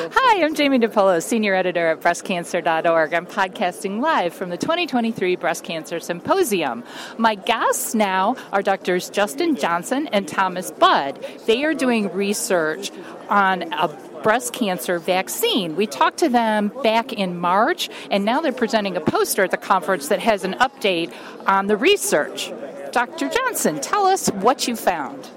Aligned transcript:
Hi, 0.00 0.44
I'm 0.44 0.54
Jamie 0.54 0.78
DePolo, 0.78 1.20
Senior 1.20 1.56
Editor 1.56 1.88
at 1.88 2.00
BreastCancer.org. 2.00 3.14
I'm 3.14 3.26
podcasting 3.26 4.00
live 4.00 4.32
from 4.32 4.48
the 4.48 4.56
2023 4.56 5.34
Breast 5.34 5.64
Cancer 5.64 5.98
Symposium. 5.98 6.84
My 7.16 7.34
guests 7.34 7.96
now 7.96 8.36
are 8.52 8.62
Drs. 8.62 9.10
Justin 9.10 9.56
Johnson 9.56 10.06
and 10.12 10.28
Thomas 10.28 10.70
Budd. 10.70 11.26
They 11.46 11.64
are 11.64 11.74
doing 11.74 12.12
research 12.12 12.92
on 13.28 13.72
a 13.72 13.88
breast 14.22 14.52
cancer 14.52 15.00
vaccine. 15.00 15.74
We 15.74 15.88
talked 15.88 16.18
to 16.18 16.28
them 16.28 16.70
back 16.84 17.12
in 17.12 17.36
March, 17.36 17.90
and 18.08 18.24
now 18.24 18.40
they're 18.40 18.52
presenting 18.52 18.96
a 18.96 19.00
poster 19.00 19.42
at 19.42 19.50
the 19.50 19.56
conference 19.56 20.06
that 20.08 20.20
has 20.20 20.44
an 20.44 20.54
update 20.60 21.12
on 21.48 21.66
the 21.66 21.76
research. 21.76 22.52
Dr. 22.92 23.28
Johnson, 23.28 23.80
tell 23.80 24.06
us 24.06 24.28
what 24.28 24.68
you 24.68 24.76
found. 24.76 25.28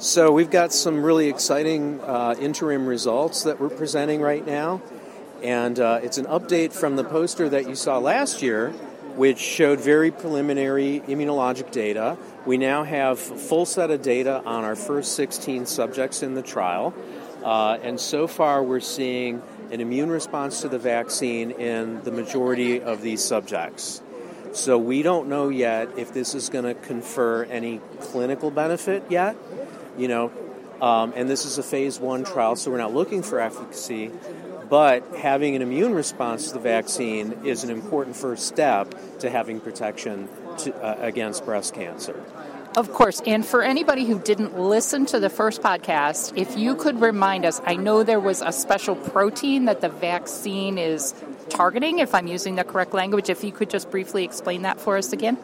So, 0.00 0.30
we've 0.30 0.48
got 0.48 0.72
some 0.72 1.02
really 1.02 1.28
exciting 1.28 2.00
uh, 2.00 2.36
interim 2.38 2.86
results 2.86 3.42
that 3.42 3.58
we're 3.58 3.68
presenting 3.68 4.20
right 4.20 4.46
now. 4.46 4.80
And 5.42 5.80
uh, 5.80 5.98
it's 6.04 6.18
an 6.18 6.26
update 6.26 6.72
from 6.72 6.94
the 6.94 7.02
poster 7.02 7.48
that 7.48 7.68
you 7.68 7.74
saw 7.74 7.98
last 7.98 8.40
year, 8.40 8.70
which 9.16 9.40
showed 9.40 9.80
very 9.80 10.12
preliminary 10.12 11.02
immunologic 11.08 11.72
data. 11.72 12.16
We 12.46 12.58
now 12.58 12.84
have 12.84 13.18
full 13.18 13.66
set 13.66 13.90
of 13.90 14.00
data 14.00 14.40
on 14.46 14.62
our 14.62 14.76
first 14.76 15.16
16 15.16 15.66
subjects 15.66 16.22
in 16.22 16.34
the 16.34 16.42
trial. 16.42 16.94
Uh, 17.42 17.78
and 17.82 17.98
so 17.98 18.28
far, 18.28 18.62
we're 18.62 18.78
seeing 18.78 19.42
an 19.72 19.80
immune 19.80 20.10
response 20.10 20.60
to 20.60 20.68
the 20.68 20.78
vaccine 20.78 21.50
in 21.50 22.04
the 22.04 22.12
majority 22.12 22.80
of 22.80 23.02
these 23.02 23.24
subjects. 23.24 24.00
So, 24.52 24.78
we 24.78 25.02
don't 25.02 25.28
know 25.28 25.48
yet 25.48 25.98
if 25.98 26.12
this 26.12 26.36
is 26.36 26.50
going 26.50 26.66
to 26.66 26.74
confer 26.74 27.42
any 27.46 27.80
clinical 27.98 28.52
benefit 28.52 29.02
yet 29.10 29.36
you 29.98 30.08
know, 30.08 30.32
um, 30.80 31.12
and 31.16 31.28
this 31.28 31.44
is 31.44 31.58
a 31.58 31.62
phase 31.62 31.98
one 31.98 32.24
trial, 32.24 32.56
so 32.56 32.70
we're 32.70 32.78
not 32.78 32.94
looking 32.94 33.22
for 33.22 33.40
efficacy, 33.40 34.10
but 34.70 35.02
having 35.16 35.56
an 35.56 35.62
immune 35.62 35.92
response 35.94 36.48
to 36.48 36.54
the 36.54 36.60
vaccine 36.60 37.40
is 37.44 37.64
an 37.64 37.70
important 37.70 38.16
first 38.16 38.46
step 38.46 38.94
to 39.18 39.28
having 39.28 39.60
protection 39.60 40.28
to, 40.58 40.74
uh, 40.76 40.96
against 41.00 41.44
breast 41.44 41.74
cancer. 41.74 42.22
Of 42.76 42.92
course. 42.92 43.20
And 43.26 43.44
for 43.44 43.62
anybody 43.62 44.04
who 44.04 44.20
didn't 44.20 44.58
listen 44.58 45.06
to 45.06 45.18
the 45.18 45.30
first 45.30 45.62
podcast, 45.62 46.36
if 46.36 46.56
you 46.56 46.76
could 46.76 47.00
remind 47.00 47.44
us, 47.44 47.60
I 47.64 47.74
know 47.74 48.04
there 48.04 48.20
was 48.20 48.42
a 48.42 48.52
special 48.52 48.94
protein 48.94 49.64
that 49.64 49.80
the 49.80 49.88
vaccine 49.88 50.78
is 50.78 51.14
targeting, 51.48 51.98
if 51.98 52.14
I'm 52.14 52.26
using 52.26 52.56
the 52.56 52.64
correct 52.64 52.92
language. 52.92 53.30
If 53.30 53.42
you 53.42 53.52
could 53.52 53.70
just 53.70 53.90
briefly 53.90 54.22
explain 54.22 54.62
that 54.62 54.78
for 54.78 54.96
us 54.96 55.12
again. 55.12 55.38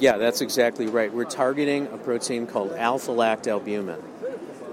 Yeah, 0.00 0.16
that's 0.16 0.40
exactly 0.42 0.86
right. 0.86 1.12
We're 1.12 1.24
targeting 1.24 1.88
a 1.88 1.98
protein 1.98 2.46
called 2.46 2.72
alpha 2.72 3.10
lactalbumin. 3.10 4.00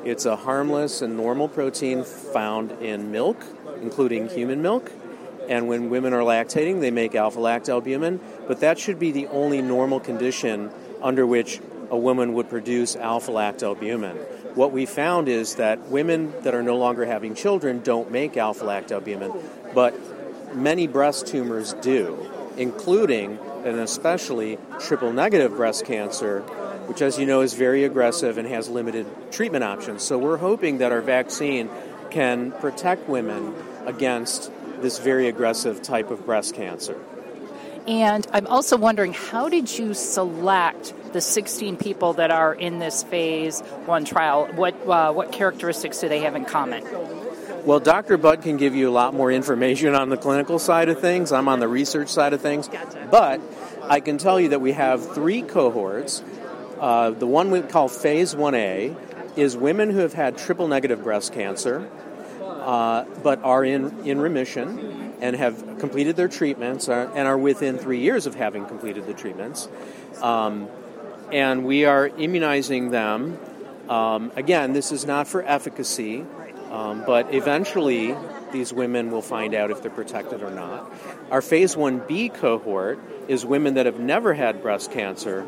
It's 0.04 0.26
a 0.26 0.36
harmless 0.36 1.02
and 1.02 1.18
normal 1.18 1.48
protein 1.48 2.04
found 2.04 2.72
in 2.74 3.12
milk, 3.12 3.44
including 3.82 4.30
human 4.30 4.62
milk. 4.62 4.92
And 5.50 5.68
when 5.68 5.90
women 5.90 6.14
are 6.14 6.22
lactating, 6.22 6.80
they 6.80 6.92
make 6.92 7.16
alpha 7.16 7.40
lactalbumin, 7.40 8.20
but 8.48 8.60
that 8.60 8.78
should 8.78 9.00
be 9.00 9.12
the 9.12 9.26
only 9.28 9.64
normal 9.64 10.00
condition 10.00 10.70
under 11.02 11.26
which 11.26 11.60
a 11.90 11.98
woman 11.98 12.34
would 12.34 12.48
produce 12.48 12.96
alpha 12.96 13.32
lactalbumin. 13.32 14.16
What 14.56 14.72
we 14.72 14.86
found 14.86 15.28
is 15.28 15.56
that 15.56 15.90
women 15.90 16.34
that 16.42 16.54
are 16.54 16.64
no 16.64 16.78
longer 16.78 17.04
having 17.06 17.34
children 17.34 17.82
don't 17.82 18.12
make 18.12 18.38
alpha 18.38 18.64
lactalbumin, 18.64 19.42
but 19.74 19.96
many 20.56 20.86
breast 20.86 21.26
tumors 21.26 21.74
do, 21.74 22.30
including 22.58 23.40
and 23.66 23.80
especially 23.80 24.60
triple 24.80 25.12
negative 25.12 25.56
breast 25.56 25.86
cancer, 25.86 26.42
which, 26.88 27.02
as 27.02 27.18
you 27.18 27.26
know, 27.26 27.42
is 27.42 27.56
very 27.56 27.84
aggressive 27.84 28.38
and 28.38 28.48
has 28.48 28.70
limited 28.70 29.08
treatment 29.32 29.64
options. 29.64 30.04
So 30.04 30.18
we're 30.18 30.38
hoping 30.38 30.78
that 30.78 30.92
our 30.92 31.02
vaccine 31.02 31.70
can 32.12 32.52
protect 32.52 33.10
women 33.10 33.56
against 33.86 34.52
this 34.82 35.00
very 35.00 35.28
aggressive 35.28 35.82
type 35.82 36.12
of 36.12 36.26
breast 36.26 36.54
cancer. 36.54 36.98
And 37.88 38.26
I'm 38.32 38.48
also 38.48 38.78
wondering, 38.78 39.14
how 39.14 39.50
did 39.50 39.78
you 39.78 39.94
select 39.94 40.94
the 41.14 41.22
16 41.22 41.78
people 41.78 42.14
that 42.14 42.32
are 42.32 42.54
in 42.54 42.80
this 42.80 43.04
phase 43.04 43.62
one 43.86 44.06
trial? 44.06 44.48
What 44.56 44.76
uh, 44.88 45.14
what 45.14 45.32
characteristics 45.32 46.02
do 46.02 46.10
they 46.10 46.20
have 46.22 46.36
in 46.36 46.46
common? 46.46 46.84
Well, 47.66 47.80
Dr. 47.80 48.18
Budd 48.18 48.44
can 48.44 48.58
give 48.58 48.76
you 48.76 48.88
a 48.88 48.92
lot 48.94 49.16
more 49.16 49.32
information 49.32 49.96
on 49.96 50.10
the 50.10 50.18
clinical 50.18 50.60
side 50.60 50.88
of 50.88 51.00
things. 51.00 51.32
I'm 51.32 51.48
on 51.48 51.60
the 51.60 51.68
research 51.68 52.10
side 52.10 52.34
of 52.34 52.42
things. 52.42 52.68
Gotcha. 52.68 53.08
But 53.10 53.42
I 53.82 54.02
can 54.02 54.20
tell 54.20 54.40
you 54.40 54.50
that 54.50 54.62
we 54.62 54.74
have 54.74 55.16
three 55.16 55.42
cohorts. 55.42 56.24
Uh, 56.80 57.10
the 57.10 57.26
one 57.26 57.50
we 57.50 57.62
call 57.62 57.88
Phase 57.88 58.36
1A 58.36 58.96
is 59.36 59.58
women 59.58 59.90
who 59.90 59.98
have 59.98 60.14
had 60.14 60.38
triple 60.38 60.68
negative 60.68 61.04
breast 61.04 61.34
cancer, 61.34 61.90
uh, 62.40 63.06
but 63.24 63.44
are 63.44 63.66
in, 63.66 64.06
in 64.06 64.22
remission 64.22 65.16
and 65.20 65.36
have 65.36 65.80
completed 65.80 66.16
their 66.16 66.28
treatments 66.28 66.88
are, 66.88 67.12
and 67.16 67.28
are 67.28 67.38
within 67.38 67.80
three 67.80 68.00
years 68.00 68.28
of 68.28 68.36
having 68.36 68.68
completed 68.68 69.08
the 69.08 69.14
treatments. 69.16 69.68
Um, 70.22 70.68
and 71.32 71.66
we 71.66 71.86
are 71.86 72.10
immunizing 72.10 72.92
them. 72.92 73.40
Um, 73.90 74.32
again, 74.36 74.74
this 74.74 74.92
is 74.92 75.04
not 75.08 75.28
for 75.28 75.42
efficacy. 75.42 76.26
Um, 76.76 77.04
but 77.06 77.34
eventually, 77.34 78.16
these 78.52 78.74
women 78.74 79.10
will 79.10 79.22
find 79.22 79.54
out 79.54 79.72
if 79.72 79.82
they're 79.82 79.90
protected 79.90 80.44
or 80.44 80.52
not. 80.52 80.92
Our 81.32 81.42
phase 81.42 81.76
1B 81.76 82.34
cohort 82.34 83.00
is 83.30 83.46
women 83.46 83.76
that 83.76 83.86
have 83.86 84.00
never 84.00 84.34
had 84.34 84.62
breast 84.62 84.92
cancer 84.92 85.48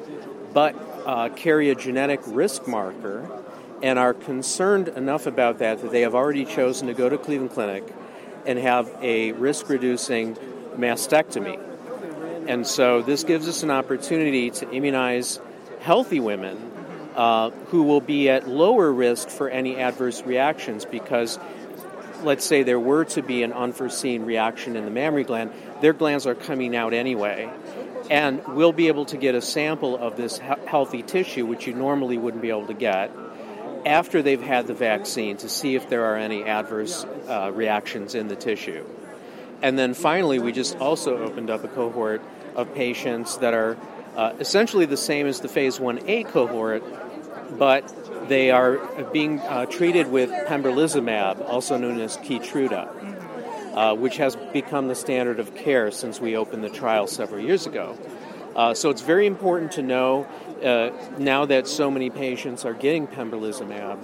but 0.53 0.73
uh, 1.05 1.29
carry 1.29 1.69
a 1.69 1.75
genetic 1.75 2.21
risk 2.25 2.65
marker 2.67 3.29
and 3.83 3.99
are 3.99 4.13
concerned 4.13 4.87
enough 4.87 5.27
about 5.27 5.59
that 5.59 5.81
that 5.81 5.91
they 5.91 6.01
have 6.01 6.15
already 6.15 6.45
chosen 6.45 6.87
to 6.87 6.93
go 6.93 7.09
to 7.09 7.17
Cleveland 7.17 7.51
Clinic 7.51 7.83
and 8.45 8.57
have 8.57 8.89
a 9.01 9.33
risk 9.33 9.69
reducing 9.69 10.35
mastectomy. 10.77 11.61
And 12.47 12.65
so 12.65 13.01
this 13.01 13.23
gives 13.25 13.47
us 13.47 13.63
an 13.63 13.69
opportunity 13.69 14.49
to 14.49 14.71
immunize 14.71 15.39
healthy 15.81 16.21
women 16.21 16.71
uh, 17.17 17.49
who 17.67 17.83
will 17.83 17.99
be 17.99 18.29
at 18.29 18.47
lower 18.47 18.91
risk 18.91 19.27
for 19.27 19.49
any 19.49 19.77
adverse 19.77 20.21
reactions 20.21 20.85
because 20.85 21.39
let's 22.23 22.45
say 22.45 22.63
there 22.63 22.79
were 22.79 23.05
to 23.05 23.21
be 23.21 23.43
an 23.43 23.53
unforeseen 23.53 24.23
reaction 24.23 24.75
in 24.75 24.85
the 24.85 24.91
mammary 24.91 25.23
gland, 25.23 25.51
their 25.81 25.93
glands 25.93 26.25
are 26.25 26.35
coming 26.35 26.75
out 26.75 26.93
anyway. 26.93 27.49
And 28.09 28.45
we'll 28.47 28.71
be 28.71 28.87
able 28.87 29.05
to 29.05 29.17
get 29.17 29.35
a 29.35 29.41
sample 29.41 29.97
of 29.97 30.15
this 30.15 30.39
he- 30.39 30.67
healthy 30.67 31.03
tissue, 31.03 31.45
which 31.45 31.67
you 31.67 31.73
normally 31.73 32.17
wouldn't 32.17 32.41
be 32.41 32.49
able 32.49 32.67
to 32.67 32.73
get, 32.73 33.11
after 33.85 34.21
they've 34.21 34.41
had 34.41 34.67
the 34.67 34.73
vaccine 34.73 35.37
to 35.37 35.49
see 35.49 35.75
if 35.75 35.89
there 35.89 36.05
are 36.05 36.15
any 36.15 36.43
adverse 36.43 37.05
uh, 37.27 37.51
reactions 37.53 38.15
in 38.15 38.27
the 38.27 38.35
tissue. 38.35 38.85
And 39.61 39.77
then 39.77 39.93
finally, 39.93 40.39
we 40.39 40.51
just 40.51 40.77
also 40.77 41.17
opened 41.17 41.49
up 41.49 41.63
a 41.63 41.67
cohort 41.67 42.21
of 42.55 42.73
patients 42.75 43.37
that 43.37 43.53
are 43.53 43.75
uh, 44.15 44.33
essentially 44.39 44.85
the 44.85 44.97
same 44.97 45.27
as 45.27 45.41
the 45.41 45.47
phase 45.47 45.77
1A 45.79 46.27
cohort, 46.27 46.83
but 47.57 48.27
they 48.27 48.51
are 48.51 48.77
being 49.11 49.39
uh, 49.39 49.65
treated 49.65 50.11
with 50.11 50.29
pembrolizumab, 50.47 51.47
also 51.47 51.77
known 51.77 51.99
as 51.99 52.17
Keytruda, 52.17 53.75
uh, 53.75 53.95
which 53.95 54.17
has 54.17 54.35
become 54.53 54.87
the 54.87 54.95
standard 54.95 55.39
of 55.39 55.55
care 55.55 55.91
since 55.91 56.19
we 56.19 56.35
opened 56.35 56.63
the 56.63 56.69
trial 56.69 57.07
several 57.07 57.41
years 57.41 57.65
ago. 57.65 57.97
Uh, 58.55 58.73
so 58.73 58.89
it's 58.89 59.01
very 59.01 59.27
important 59.27 59.73
to 59.73 59.83
know 59.83 60.27
uh, 60.63 60.89
now 61.19 61.45
that 61.45 61.67
so 61.67 61.91
many 61.91 62.09
patients 62.09 62.65
are 62.65 62.73
getting 62.73 63.05
pembrolizumab 63.05 63.99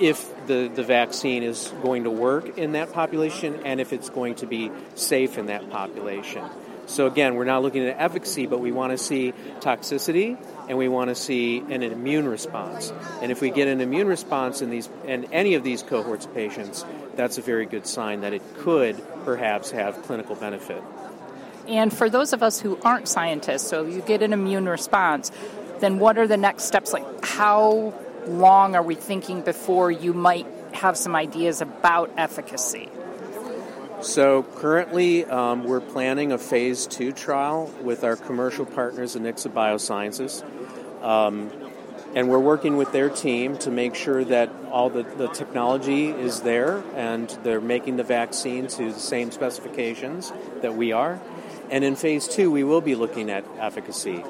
if 0.00 0.28
the, 0.48 0.68
the 0.74 0.82
vaccine 0.82 1.44
is 1.44 1.72
going 1.82 2.02
to 2.02 2.10
work 2.10 2.58
in 2.58 2.72
that 2.72 2.92
population 2.92 3.60
and 3.64 3.80
if 3.80 3.92
it's 3.92 4.10
going 4.10 4.34
to 4.34 4.46
be 4.46 4.72
safe 4.96 5.38
in 5.38 5.46
that 5.46 5.70
population. 5.70 6.42
So 6.92 7.06
again, 7.06 7.36
we're 7.36 7.44
not 7.44 7.62
looking 7.62 7.88
at 7.88 7.98
efficacy, 7.98 8.46
but 8.46 8.60
we 8.60 8.70
want 8.70 8.92
to 8.92 8.98
see 8.98 9.32
toxicity 9.60 10.36
and 10.68 10.76
we 10.76 10.88
want 10.88 11.08
to 11.08 11.14
see 11.14 11.58
an 11.58 11.82
immune 11.82 12.28
response. 12.28 12.92
And 13.22 13.32
if 13.32 13.40
we 13.40 13.50
get 13.50 13.66
an 13.66 13.80
immune 13.80 14.06
response 14.06 14.60
in 14.60 14.68
these 14.68 14.90
in 15.06 15.24
any 15.32 15.54
of 15.54 15.64
these 15.64 15.82
cohorts 15.82 16.26
of 16.26 16.34
patients, 16.34 16.84
that's 17.16 17.38
a 17.38 17.42
very 17.42 17.64
good 17.64 17.86
sign 17.86 18.20
that 18.20 18.34
it 18.34 18.42
could 18.58 19.02
perhaps 19.24 19.70
have 19.70 20.02
clinical 20.02 20.34
benefit. 20.34 20.82
And 21.66 21.90
for 21.96 22.10
those 22.10 22.34
of 22.34 22.42
us 22.42 22.60
who 22.60 22.78
aren't 22.84 23.08
scientists, 23.08 23.66
so 23.66 23.86
you 23.86 24.02
get 24.02 24.20
an 24.20 24.34
immune 24.34 24.68
response, 24.68 25.30
then 25.80 25.98
what 25.98 26.18
are 26.18 26.26
the 26.26 26.36
next 26.36 26.64
steps? 26.64 26.92
Like, 26.92 27.24
how 27.24 27.94
long 28.26 28.74
are 28.74 28.82
we 28.82 28.96
thinking 28.96 29.40
before 29.40 29.90
you 29.90 30.12
might 30.12 30.46
have 30.72 30.98
some 30.98 31.16
ideas 31.16 31.62
about 31.62 32.10
efficacy? 32.18 32.90
So 34.02 34.42
currently, 34.42 35.24
um, 35.26 35.62
we're 35.62 35.80
planning 35.80 36.32
a 36.32 36.38
phase 36.38 36.88
two 36.88 37.12
trial 37.12 37.72
with 37.82 38.02
our 38.02 38.16
commercial 38.16 38.66
partners 38.66 39.14
at 39.14 39.22
Anixa 39.22 39.52
Biosciences. 39.52 40.42
Um, 41.04 41.52
and 42.14 42.28
we're 42.28 42.40
working 42.40 42.76
with 42.76 42.90
their 42.90 43.08
team 43.08 43.56
to 43.58 43.70
make 43.70 43.94
sure 43.94 44.24
that 44.24 44.50
all 44.72 44.90
the, 44.90 45.04
the 45.04 45.28
technology 45.28 46.08
is 46.08 46.40
there 46.40 46.82
and 46.96 47.28
they're 47.44 47.60
making 47.60 47.96
the 47.96 48.02
vaccine 48.02 48.66
to 48.66 48.92
the 48.92 48.98
same 48.98 49.30
specifications 49.30 50.32
that 50.62 50.74
we 50.74 50.90
are. 50.90 51.20
And 51.70 51.84
in 51.84 51.94
phase 51.94 52.26
two, 52.26 52.50
we 52.50 52.64
will 52.64 52.80
be 52.80 52.96
looking 52.96 53.30
at 53.30 53.44
efficacy. 53.58 54.24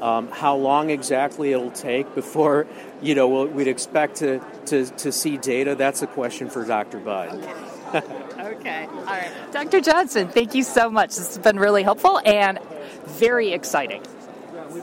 Um, 0.00 0.28
how 0.28 0.56
long 0.56 0.88
exactly 0.88 1.52
it'll 1.52 1.70
take 1.70 2.14
before 2.14 2.66
you 3.02 3.14
know 3.14 3.28
we'll, 3.28 3.46
we'd 3.48 3.68
expect 3.68 4.16
to, 4.16 4.40
to, 4.66 4.86
to 4.86 5.12
see 5.12 5.36
data? 5.36 5.74
That's 5.74 6.00
a 6.00 6.06
question 6.06 6.48
for 6.48 6.64
Dr. 6.64 6.98
Budd. 7.00 7.46
okay. 8.60 8.86
All 8.86 9.04
right. 9.04 9.52
Dr. 9.52 9.80
Johnson, 9.80 10.28
thank 10.28 10.54
you 10.54 10.62
so 10.62 10.90
much. 10.90 11.10
This 11.10 11.34
has 11.34 11.38
been 11.38 11.58
really 11.58 11.82
helpful 11.82 12.20
and 12.24 12.58
very 13.06 13.52
exciting. 13.52 14.02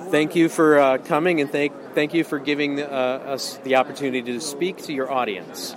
Thank 0.10 0.36
you 0.36 0.50
for 0.50 0.80
uh, 0.80 0.98
coming 0.98 1.40
and 1.40 1.50
thank, 1.50 1.74
thank 1.94 2.14
you 2.14 2.24
for 2.24 2.40
giving 2.40 2.82
uh, 2.82 2.86
us 2.86 3.58
the 3.64 3.76
opportunity 3.76 4.34
to 4.34 4.42
speak 4.42 4.78
to 4.84 4.94
your 4.94 5.12
audience. 5.12 5.76